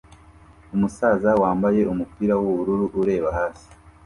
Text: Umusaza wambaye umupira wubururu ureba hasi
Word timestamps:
Umusaza 0.75 1.29
wambaye 1.41 1.81
umupira 1.93 2.33
wubururu 2.41 2.85
ureba 2.99 3.29
hasi 3.37 3.67